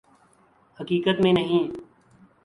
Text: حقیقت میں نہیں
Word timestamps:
حقیقت 0.79 1.21
میں 1.21 1.33
نہیں 1.33 1.69